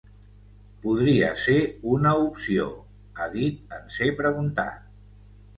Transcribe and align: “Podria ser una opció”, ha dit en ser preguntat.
“Podria 0.85 1.27
ser 1.41 1.57
una 1.97 2.13
opció”, 2.23 2.65
ha 3.19 3.29
dit 3.37 3.79
en 3.81 3.87
ser 3.97 4.11
preguntat. 4.23 4.93